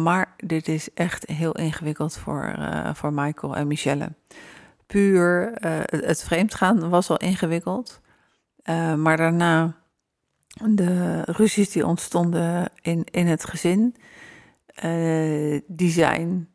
maar 0.03 0.33
dit 0.37 0.67
is 0.67 0.93
echt 0.93 1.27
heel 1.27 1.51
ingewikkeld 1.51 2.17
voor, 2.17 2.55
voor 2.93 3.13
Michael 3.13 3.55
en 3.55 3.67
Michelle. 3.67 4.13
Puur 4.85 5.51
het 5.85 6.23
vreemdgaan 6.23 6.89
was 6.89 7.09
al 7.09 7.17
ingewikkeld. 7.17 8.01
maar 8.97 9.17
daarna 9.17 9.75
de 10.69 11.21
ruzies 11.21 11.69
die 11.69 11.85
ontstonden 11.85 12.69
in, 12.81 13.03
in 13.03 13.27
het 13.27 13.45
gezin, 13.45 13.95
die 15.67 15.91
zijn 15.91 16.49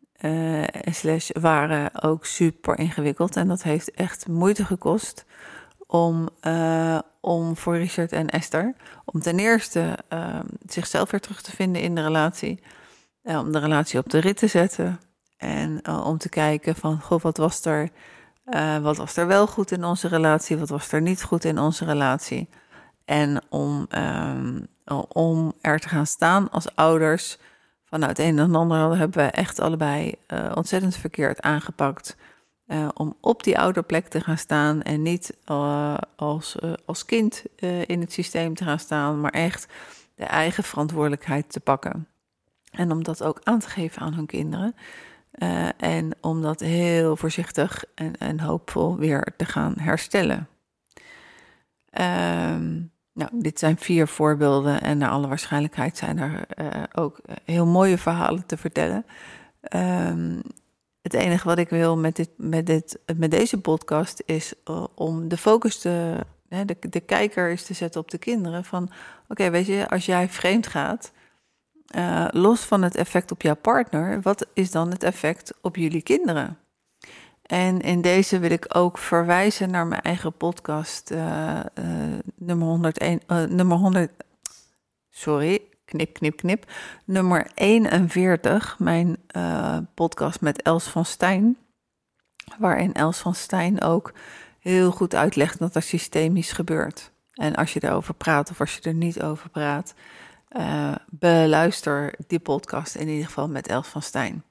slash 0.91 1.31
waren 1.33 2.03
ook 2.03 2.25
super 2.27 2.79
ingewikkeld. 2.79 3.37
En 3.37 3.49
dat 3.49 3.63
heeft 3.63 3.91
echt 3.91 4.29
moeite 4.29 4.65
gekost 4.65 5.25
om, 5.87 6.29
eh, 6.41 6.99
om 7.21 7.57
voor 7.57 7.77
Richard 7.77 8.13
en 8.13 8.29
Esther. 8.29 8.75
Om 9.05 9.21
ten 9.21 9.39
eerste 9.39 9.99
eh, 10.09 10.39
zichzelf 10.67 11.11
weer 11.11 11.21
terug 11.21 11.43
te 11.43 11.51
vinden 11.51 11.83
in 11.83 11.95
de 11.95 12.03
relatie. 12.03 12.61
Eh, 13.27 13.39
om 13.39 13.53
de 13.53 13.59
relatie 13.59 13.99
op 13.99 14.11
de 14.11 14.19
rit 14.19 14.37
te 14.37 14.47
zetten. 14.47 15.01
En 15.37 15.83
eh, 15.83 16.07
om 16.07 16.19
te 16.19 16.29
kijken 16.29 16.75
van, 16.75 17.01
goh, 17.01 17.21
wat 17.21 17.37
was 17.37 17.65
er, 17.65 17.91
eh, 18.45 18.79
wat 18.79 18.97
was 18.97 19.17
er 19.17 19.27
wel 19.27 19.47
goed 19.47 19.71
in 19.71 19.85
onze 19.85 20.09
relatie? 20.09 20.57
Wat 20.57 20.69
was 20.69 20.93
er 20.93 21.01
niet 21.01 21.23
goed 21.23 21.45
in 21.45 21.59
onze 21.59 21.85
relatie? 21.85 22.49
En 23.05 23.43
om, 23.49 23.87
ehm, 23.91 24.61
om 25.09 25.53
er 25.61 25.79
te 25.79 25.89
gaan 25.89 26.07
staan 26.07 26.51
als 26.51 26.75
ouders. 26.77 27.39
Vanuit 27.97 28.19
een 28.19 28.39
en 28.39 28.55
ander 28.55 28.97
hebben 28.97 29.25
we 29.25 29.31
echt 29.31 29.61
allebei 29.61 30.15
eh, 30.27 30.53
ontzettend 30.55 30.97
verkeerd 30.97 31.41
aangepakt. 31.41 32.17
Eh, 32.67 32.89
om 32.95 33.17
op 33.21 33.43
die 33.43 33.59
ouderplek 33.59 34.09
te 34.09 34.21
gaan 34.21 34.39
staan 34.39 34.83
en 34.83 35.03
niet 35.03 35.37
eh, 35.45 35.97
als, 36.17 36.57
als 36.85 37.05
kind 37.05 37.45
in 37.87 38.01
het 38.01 38.13
systeem 38.13 38.55
te 38.55 38.65
gaan 38.65 38.79
staan, 38.79 39.21
maar 39.21 39.31
echt 39.31 39.67
de 40.15 40.25
eigen 40.25 40.65
verantwoordelijkheid 40.65 41.53
te 41.53 41.61
pakken. 41.61 42.09
En 42.71 42.91
om 42.91 43.05
dat 43.05 43.23
ook 43.23 43.41
aan 43.43 43.59
te 43.59 43.69
geven 43.69 44.03
aan 44.03 44.15
hun 44.15 44.27
kinderen. 44.27 44.75
En 45.77 46.13
om 46.21 46.43
dat 46.43 46.61
heel 46.61 47.17
voorzichtig 47.17 47.85
en, 47.95 48.17
en 48.17 48.41
hoopvol 48.41 48.97
weer 48.97 49.35
te 49.37 49.45
gaan 49.45 49.75
herstellen. 49.79 50.49
Ehm, 51.91 52.83
nou, 53.17 53.31
dit 53.33 53.59
zijn 53.59 53.79
vier 53.79 54.09
voorbeelden 54.09 54.81
en 54.81 54.99
naar 54.99 55.11
alle 55.11 55.29
waarschijnlijkheid 55.29 55.97
zijn 55.97 56.19
er 56.19 56.45
eh, 56.49 56.83
ook 56.95 57.21
heel 57.45 57.67
mooie 57.67 57.99
verhalen 57.99 58.47
te 58.47 58.57
vertellen. 58.57 59.07
Ehm, 59.61 60.41
het 61.03 61.15
enige 61.15 61.49
wat 61.49 61.59
ik 61.59 61.69
wil 61.69 61.97
met, 61.97 62.17
dit, 62.17 62.31
met, 62.37 62.67
dit, 62.67 62.99
met 63.17 63.31
deze 63.31 63.61
podcast 63.61 64.23
is 64.27 64.55
uh, 64.65 64.85
om 64.95 65.29
de 65.29 65.37
focus 65.37 65.79
te, 65.79 66.17
hè, 66.49 66.65
de, 66.65 66.77
de 66.81 67.01
kijker 67.01 67.51
is 67.51 67.65
te 67.65 67.75
zetten 67.75 68.01
op 68.01 68.11
de 68.11 68.19
kinderen. 68.19 68.65
Van 68.65 68.91
oké, 69.29 69.51
weet 69.51 69.67
je, 69.67 69.89
als 69.89 70.07
jij 70.07 70.29
vreemd 70.29 70.67
gaat, 70.67 71.13
los 72.31 72.61
van 72.61 72.83
het 72.83 72.95
effect 72.95 73.31
op 73.31 73.43
jouw 73.43 73.57
partner, 73.57 74.23
wat 74.23 74.47
is 74.55 74.71
dan 74.71 74.91
het 74.91 75.03
effect 75.03 75.53
op 75.61 75.77
jullie 75.77 76.03
kinderen? 76.03 76.59
En 77.47 77.81
in 77.81 78.01
deze 78.01 78.39
wil 78.39 78.51
ik 78.51 78.77
ook 78.77 78.99
verwijzen 78.99 79.71
naar 79.71 79.87
mijn 79.87 80.03
eigen 80.03 80.33
podcast, 80.33 81.11
uh, 81.11 81.61
nummer 82.37 82.69
101, 82.69 83.21
nummer 83.49 83.77
100, 83.77 84.13
sorry, 85.11 85.61
knip, 85.87 86.13
knip, 86.13 86.37
knip. 86.37 86.65
Nummer 87.05 87.51
41, 87.55 88.79
mijn 88.79 89.17
uh, 89.37 89.79
podcast 89.95 90.41
met 90.41 90.63
Els 90.63 90.85
van 90.85 91.05
Stijn. 91.05 91.57
Waarin 92.59 92.95
Els 92.95 93.19
van 93.19 93.35
Stijn 93.35 93.83
ook 93.83 94.13
heel 94.59 94.91
goed 94.91 95.15
uitlegt 95.15 95.59
dat 95.59 95.75
er 95.75 95.83
systemisch 95.83 96.53
gebeurt. 96.53 97.11
En 97.33 97.55
als 97.55 97.73
je 97.73 97.85
erover 97.85 98.15
praat 98.15 98.51
of 98.51 98.61
als 98.61 98.75
je 98.75 98.81
er 98.81 98.95
niet 98.95 99.23
over 99.23 99.49
praat, 99.51 99.95
uh, 100.51 100.95
beluister 101.11 102.15
die 102.27 102.39
podcast 102.39 102.95
in 102.95 103.09
ieder 103.09 103.27
geval 103.27 103.49
met 103.49 103.69
Els 103.69 103.89
van 103.89 104.03
Stijn. 104.03 104.45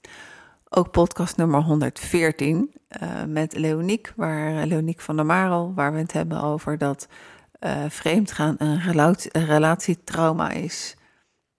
Ook 0.69 0.91
podcast 0.91 1.37
nummer 1.37 1.61
114 1.61 2.73
uh, 3.01 3.23
met 3.23 3.57
Leoniek, 3.57 4.13
waar 4.15 4.65
Leoniek 4.65 5.01
van 5.01 5.15
der 5.15 5.25
Marel, 5.25 5.73
waar 5.73 5.93
we 5.93 5.99
het 5.99 6.11
hebben 6.11 6.41
over 6.41 6.77
dat 6.77 7.07
uh, 7.59 7.85
vreemdgaan 7.87 8.55
een, 8.57 8.79
relatie, 8.79 9.29
een 9.33 9.45
relatietrauma 9.45 10.51
is. 10.51 10.95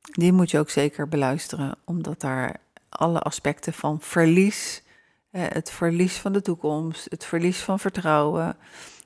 Die 0.01 0.33
moet 0.33 0.51
je 0.51 0.59
ook 0.59 0.71
zeker 0.71 1.09
beluisteren, 1.09 1.79
omdat 1.85 2.21
daar 2.21 2.57
alle 2.89 3.21
aspecten 3.21 3.73
van 3.73 4.01
verlies, 4.01 4.83
het 5.31 5.71
verlies 5.71 6.17
van 6.17 6.33
de 6.33 6.43
toekomst, 6.43 7.07
het 7.11 7.25
verlies 7.25 7.59
van 7.59 7.79
vertrouwen, 7.79 8.57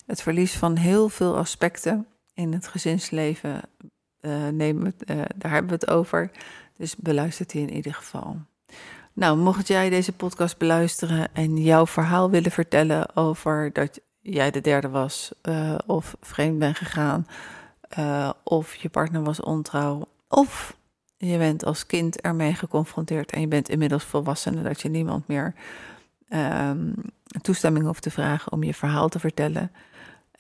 het 0.07 0.23
verlies 0.23 0.57
van 0.57 0.77
heel 0.77 1.09
veel 1.09 1.37
aspecten 1.37 2.07
in 2.35 2.53
het 2.53 2.67
gezinsleven, 2.67 3.61
nemen, 4.51 4.95
daar 5.37 5.51
hebben 5.51 5.71
we 5.71 5.75
het 5.81 5.91
over. 5.91 6.31
Dus 6.77 6.97
beluister 6.97 7.47
die 7.47 7.61
in 7.63 7.75
ieder 7.75 7.95
geval. 7.95 8.37
Nou, 9.21 9.39
mocht 9.39 9.67
jij 9.67 9.91
deze 9.91 10.13
podcast 10.13 10.59
beluisteren 10.59 11.29
en 11.33 11.57
jouw 11.57 11.87
verhaal 11.87 12.31
willen 12.31 12.51
vertellen 12.51 13.17
over 13.17 13.73
dat 13.73 14.01
jij 14.21 14.51
de 14.51 14.61
derde 14.61 14.89
was, 14.89 15.33
uh, 15.43 15.79
of 15.87 16.17
vreemd 16.21 16.59
bent 16.59 16.77
gegaan, 16.77 17.27
of 18.43 18.75
je 18.75 18.89
partner 18.89 19.23
was 19.23 19.41
ontrouw, 19.41 20.09
of 20.29 20.77
je 21.17 21.39
bent 21.39 21.65
als 21.65 21.87
kind 21.87 22.21
ermee 22.21 22.55
geconfronteerd 22.55 23.31
en 23.31 23.41
je 23.41 23.49
bent 23.49 23.69
inmiddels 23.69 24.05
volwassen 24.05 24.63
dat 24.63 24.81
je 24.81 24.89
niemand 24.89 25.29
meer 25.29 25.55
um, 26.29 26.95
toestemming 27.41 27.85
hoeft 27.85 28.03
te 28.03 28.11
vragen 28.11 28.53
om 28.53 28.63
je 28.63 28.75
verhaal 28.75 29.09
te 29.09 29.19
vertellen. 29.19 29.73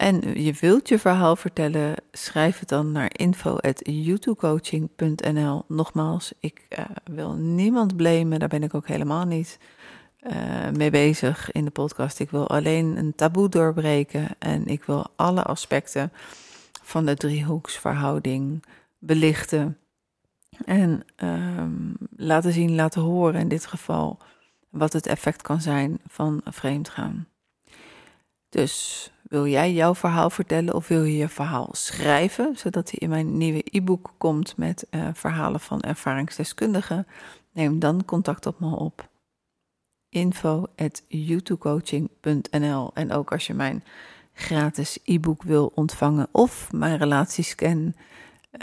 En 0.00 0.42
je 0.42 0.52
wilt 0.52 0.88
je 0.88 0.98
verhaal 0.98 1.36
vertellen, 1.36 1.94
schrijf 2.12 2.58
het 2.58 2.68
dan 2.68 2.92
naar 2.92 3.10
info.youtubecoaching.nl. 3.16 5.64
Nogmaals, 5.68 6.32
ik 6.38 6.66
uh, 6.68 6.84
wil 7.04 7.32
niemand 7.32 7.96
blamen, 7.96 8.38
daar 8.38 8.48
ben 8.48 8.62
ik 8.62 8.74
ook 8.74 8.88
helemaal 8.88 9.24
niet 9.24 9.58
uh, 10.20 10.70
mee 10.70 10.90
bezig 10.90 11.52
in 11.52 11.64
de 11.64 11.70
podcast. 11.70 12.18
Ik 12.18 12.30
wil 12.30 12.48
alleen 12.48 12.96
een 12.96 13.14
taboe 13.14 13.48
doorbreken 13.48 14.28
en 14.38 14.66
ik 14.66 14.84
wil 14.84 15.06
alle 15.16 15.42
aspecten 15.42 16.12
van 16.82 17.06
de 17.06 17.14
driehoeksverhouding 17.14 18.64
belichten. 18.98 19.78
En 20.64 21.04
um, 21.16 21.96
laten 22.16 22.52
zien, 22.52 22.74
laten 22.74 23.02
horen 23.02 23.40
in 23.40 23.48
dit 23.48 23.66
geval 23.66 24.18
wat 24.68 24.92
het 24.92 25.06
effect 25.06 25.42
kan 25.42 25.60
zijn 25.60 25.98
van 26.06 26.40
vreemdgaan. 26.44 27.28
Dus 28.48 29.10
wil 29.30 29.46
jij 29.46 29.72
jouw 29.72 29.94
verhaal 29.94 30.30
vertellen 30.30 30.74
of 30.74 30.88
wil 30.88 31.04
je 31.04 31.16
je 31.16 31.28
verhaal 31.28 31.68
schrijven, 31.72 32.56
zodat 32.56 32.90
hij 32.90 32.98
in 32.98 33.08
mijn 33.08 33.36
nieuwe 33.36 33.62
e-book 33.64 34.12
komt 34.18 34.56
met 34.56 34.86
uh, 34.90 35.08
verhalen 35.12 35.60
van 35.60 35.80
ervaringsdeskundigen? 35.80 37.06
Neem 37.52 37.78
dan 37.78 38.04
contact 38.04 38.46
op 38.46 38.60
me 38.60 38.76
op. 38.76 39.08
info.youtubecoaching.nl 40.08 42.90
En 42.94 43.12
ook 43.12 43.32
als 43.32 43.46
je 43.46 43.54
mijn 43.54 43.84
gratis 44.32 44.98
e-book 45.04 45.42
wil 45.42 45.72
ontvangen 45.74 46.28
of 46.32 46.72
mijn 46.72 46.98
relatiescan, 46.98 47.94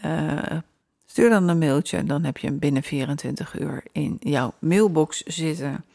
uh, 0.05 0.57
stuur 1.05 1.29
dan 1.29 1.47
een 1.47 1.57
mailtje. 1.57 2.03
Dan 2.03 2.23
heb 2.23 2.37
je 2.37 2.47
hem 2.47 2.59
binnen 2.59 2.83
24 2.83 3.59
uur 3.59 3.83
in 3.91 4.17
jouw 4.19 4.53
mailbox 4.59 5.23
zitten. 5.23 5.85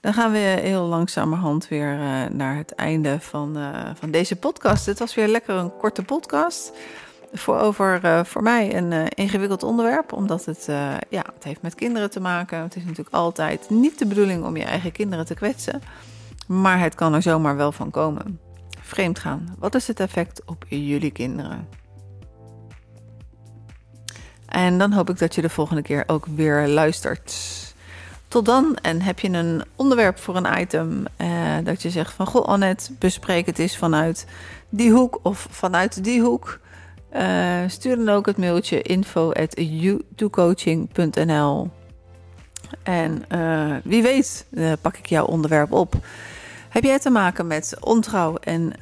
Dan 0.00 0.12
gaan 0.12 0.32
we 0.32 0.38
heel 0.38 0.82
langzamerhand 0.82 1.68
weer 1.68 1.98
uh, 1.98 2.24
naar 2.30 2.56
het 2.56 2.74
einde 2.74 3.20
van, 3.20 3.58
uh, 3.58 3.90
van 3.94 4.10
deze 4.10 4.36
podcast. 4.36 4.86
Het 4.86 4.98
was 4.98 5.14
weer 5.14 5.28
lekker 5.28 5.54
een 5.54 5.76
korte 5.76 6.02
podcast. 6.02 6.72
Voor, 7.32 7.58
over 7.58 8.00
uh, 8.04 8.24
voor 8.24 8.42
mij 8.42 8.76
een 8.76 9.08
ingewikkeld 9.08 9.62
onderwerp, 9.62 10.12
omdat 10.12 10.44
het, 10.44 10.64
ja, 11.08 11.24
het 11.34 11.44
heeft 11.44 11.62
met 11.62 11.74
kinderen 11.74 12.10
te 12.10 12.20
maken. 12.20 12.62
Het 12.62 12.76
is 12.76 12.82
natuurlijk 12.82 13.14
altijd 13.14 13.70
niet 13.70 13.98
de 13.98 14.06
bedoeling 14.06 14.44
om 14.44 14.56
je 14.56 14.64
eigen 14.64 14.92
kinderen 14.92 15.26
te 15.26 15.34
kwetsen. 15.34 15.82
Maar 16.46 16.80
het 16.80 16.94
kan 16.94 17.14
er 17.14 17.22
zomaar 17.22 17.56
wel 17.56 17.72
van 17.72 17.90
komen. 17.90 18.40
Vreemd 18.80 19.18
gaan. 19.18 19.54
Wat 19.58 19.74
is 19.74 19.86
het 19.86 20.00
effect 20.00 20.42
op 20.46 20.64
jullie 20.68 21.10
kinderen? 21.10 21.68
En 24.46 24.78
dan 24.78 24.92
hoop 24.92 25.10
ik 25.10 25.18
dat 25.18 25.34
je 25.34 25.42
de 25.42 25.48
volgende 25.48 25.82
keer 25.82 26.04
ook 26.06 26.26
weer 26.26 26.68
luistert. 26.68 27.34
Tot 28.30 28.44
dan. 28.44 28.76
En 28.82 29.02
heb 29.02 29.18
je 29.18 29.28
een 29.28 29.62
onderwerp 29.76 30.18
voor 30.18 30.36
een 30.36 30.60
item 30.60 31.04
eh, 31.16 31.56
dat 31.64 31.82
je 31.82 31.90
zegt 31.90 32.12
van... 32.12 32.26
Goh 32.26 32.44
Annette, 32.44 32.92
bespreek 32.98 33.46
het 33.46 33.58
eens 33.58 33.76
vanuit 33.76 34.26
die 34.68 34.90
hoek 34.90 35.20
of 35.22 35.46
vanuit 35.50 36.04
die 36.04 36.20
hoek. 36.20 36.60
Uh, 37.12 37.58
stuur 37.66 37.96
dan 37.96 38.08
ook 38.08 38.26
het 38.26 38.36
mailtje 38.36 38.82
info 38.82 39.32
at 39.32 39.54
En 42.82 43.24
uh, 43.34 43.76
wie 43.84 44.02
weet 44.02 44.46
uh, 44.50 44.72
pak 44.80 44.96
ik 44.96 45.06
jouw 45.06 45.24
onderwerp 45.24 45.72
op. 45.72 45.94
Heb 46.68 46.84
jij 46.84 46.98
te 46.98 47.10
maken 47.10 47.46
met 47.46 47.76
ontrouw 47.80 48.36
en 48.36 48.72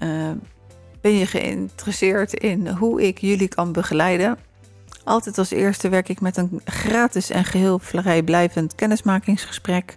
ben 1.01 1.13
je 1.13 1.27
geïnteresseerd 1.27 2.35
in 2.35 2.69
hoe 2.69 3.07
ik 3.07 3.19
jullie 3.19 3.49
kan 3.49 3.73
begeleiden... 3.73 4.39
Altijd 5.09 5.39
als 5.39 5.51
eerste 5.51 5.89
werk 5.89 6.09
ik 6.09 6.21
met 6.21 6.37
een 6.37 6.61
gratis 6.65 7.31
en 7.31 7.45
geheel 7.45 7.79
vrijblijvend 7.79 8.75
kennismakingsgesprek. 8.75 9.97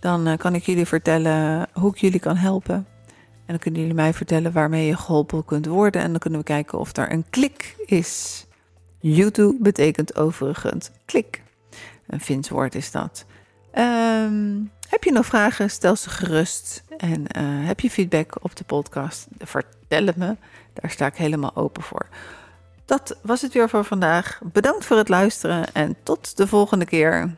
Dan 0.00 0.28
uh, 0.28 0.36
kan 0.36 0.54
ik 0.54 0.62
jullie 0.62 0.86
vertellen 0.86 1.68
hoe 1.72 1.90
ik 1.90 1.98
jullie 1.98 2.20
kan 2.20 2.36
helpen. 2.36 2.74
En 2.74 3.46
dan 3.46 3.58
kunnen 3.58 3.80
jullie 3.80 3.94
mij 3.94 4.14
vertellen 4.14 4.52
waarmee 4.52 4.86
je 4.86 4.96
geholpen 4.96 5.44
kunt 5.44 5.66
worden. 5.66 6.02
En 6.02 6.10
dan 6.10 6.18
kunnen 6.18 6.38
we 6.38 6.44
kijken 6.44 6.78
of 6.78 6.96
er 6.96 7.12
een 7.12 7.24
klik 7.30 7.76
is. 7.86 8.46
YouTube 9.00 9.56
betekent 9.60 10.16
overigens 10.16 10.90
klik. 11.04 11.42
Een 12.06 12.20
Fins 12.20 12.48
woord 12.48 12.74
is 12.74 12.90
dat. 12.90 13.24
Um, 13.74 14.70
heb 14.88 15.04
je 15.04 15.12
nog 15.12 15.26
vragen? 15.26 15.70
Stel 15.70 15.96
ze 15.96 16.10
gerust. 16.10 16.84
En 16.96 17.20
uh, 17.20 17.66
heb 17.66 17.80
je 17.80 17.90
feedback 17.90 18.44
op 18.44 18.56
de 18.56 18.64
podcast? 18.64 19.26
Vertel 19.38 20.06
het 20.06 20.16
me. 20.16 20.36
Daar 20.72 20.90
sta 20.90 21.06
ik 21.06 21.16
helemaal 21.16 21.56
open 21.56 21.82
voor. 21.82 22.06
Dat 22.86 23.16
was 23.22 23.42
het 23.42 23.52
weer 23.52 23.68
voor 23.68 23.84
vandaag. 23.84 24.40
Bedankt 24.52 24.84
voor 24.84 24.96
het 24.96 25.08
luisteren 25.08 25.74
en 25.74 25.96
tot 26.02 26.36
de 26.36 26.46
volgende 26.46 26.84
keer. 26.84 27.36